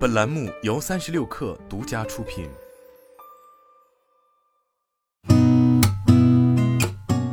[0.00, 2.48] 本栏目由三十六氪独家出品。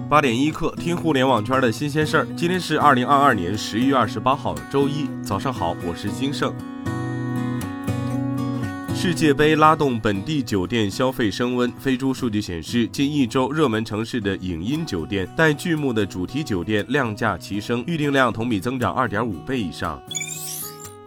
[0.09, 2.27] 八点一刻，听互联网圈的新鲜事儿。
[2.35, 6.53] 今天是二零二二年十一月二十八号，周一，早上好，我是金盛。
[8.93, 11.71] 世界杯拉动本地酒店消费升温。
[11.79, 20.03] 飞猪数据显示，近一周热门城市的影音酒店、带剧目的主题酒店量价齐升，预订量同比增长二点五倍以上。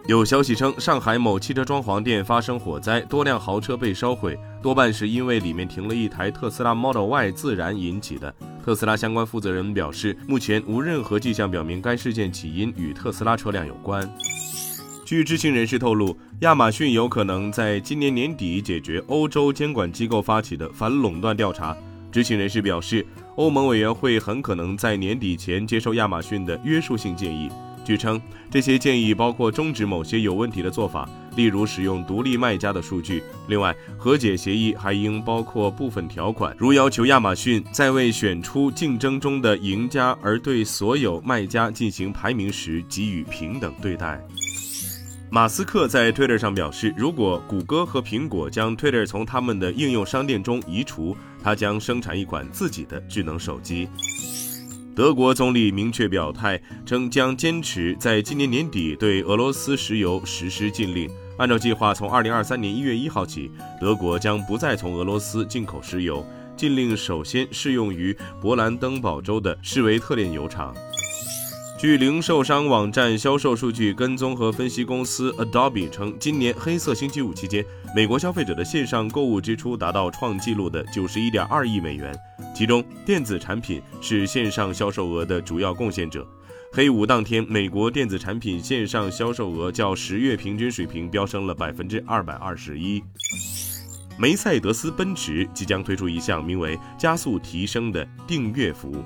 [0.07, 8.33] 有消息称，上海某汽车装潢店发生火灾，多辆豪车被烧毁，多半是因为里面停了一台特斯拉 Model Y 自燃引起的。
[8.65, 14.11] 特斯拉相关负责人表示，目前无任何迹象表明该事件起因与特斯拉车辆有关。
[15.05, 21.77] 据知情人士透露，亚马逊有可能在今年年底解决欧洲监管机构发起的反垄断调查。
[22.11, 27.49] 知情人士表示，欧盟委员会很可能在年底前接受亚马逊的约束性建议。
[27.91, 33.21] 据称，这些建议包括终止某些有问题的做法，例如使用独立卖家的数据。
[33.49, 44.25] 另外，和解协议还应包括部分条款，如要求亚马逊在为选出竞争中的赢家而对所有卖家进行排名时给予平等对待。
[45.29, 53.89] 马斯克在 Twitter 上表示，如果谷歌和苹果将 Twitter 从他们的应用商店中移除，他将生产一款自己的智能手机。
[55.01, 61.09] 德国总理明确表态称，将坚持在今年年底对俄罗斯石油实施禁令。
[61.39, 66.23] 按照计划，从二零二三年一月一号起，德国将不再从俄罗斯进口石油。
[66.55, 70.71] 禁令首先适用于勃兰登堡州的施维特炼油厂。
[71.81, 77.65] 据零售商网站销售数据跟踪和分析公司 Adobe 称，今年黑色星期五期间，
[77.95, 82.15] 美国消费者的线上购物支出达到创纪录的九十一点二亿美元，
[82.55, 86.23] 其中电子产品是线上销售额的主要贡献者。
[86.71, 93.03] 黑五当天，美国电子产品线上销售额较十月平均水平飙升了百分之二百二十一。
[94.19, 99.03] 梅赛德斯奔驰即将推出一项名为“加速提升”的订阅服务。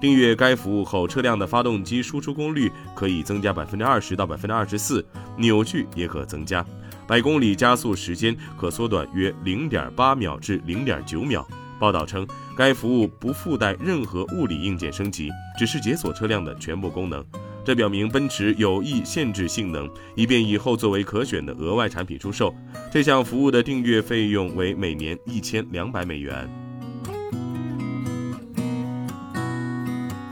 [0.00, 5.04] 订阅该服务后，车辆的发动机输出功率可以增加百分之二十到百分之二十四，
[5.36, 6.64] 扭矩也可增加，
[7.06, 11.46] 百公里加速时间可缩短约零点八秒至零点九秒。
[11.80, 12.26] 报道称，
[12.56, 17.24] 该服务不附带任何物理硬件升级，只是解锁车辆的全部功能。
[17.64, 22.54] 这表明奔驰有意限制性能，以便以后作为可选的额外产品出售。
[22.90, 26.50] 这项服务的订阅费用为每年一千两百美元。